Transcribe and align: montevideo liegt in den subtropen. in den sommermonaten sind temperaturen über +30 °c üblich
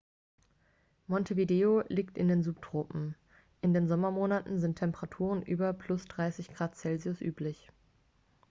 montevideo 1.05 1.83
liegt 1.87 2.17
in 2.17 2.27
den 2.27 2.41
subtropen. 2.41 3.13
in 3.61 3.71
den 3.75 3.87
sommermonaten 3.87 4.59
sind 4.59 4.75
temperaturen 4.79 5.43
über 5.43 5.69
+30 5.73 6.49
°c 6.49 7.23
üblich 7.23 7.69